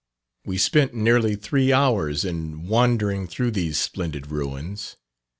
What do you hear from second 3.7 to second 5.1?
splendid ruins.